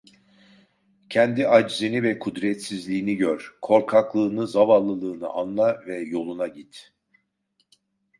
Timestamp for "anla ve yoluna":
5.29-6.47